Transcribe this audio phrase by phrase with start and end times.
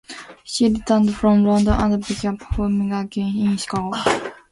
[0.43, 4.01] She returned from London and began performing again in Chicago.